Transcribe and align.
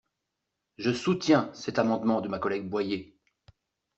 Je 0.79 0.89
soutiens 0.91 1.51
cet 1.53 1.77
amendement 1.77 2.21
de 2.21 2.27
ma 2.27 2.39
collègue 2.39 2.67
Boyer. 2.67 3.15